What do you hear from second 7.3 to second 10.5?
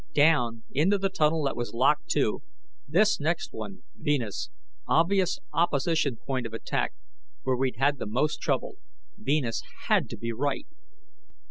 where we'd had the most trouble: Venus had to be